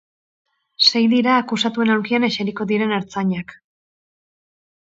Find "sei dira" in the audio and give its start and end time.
0.89-1.33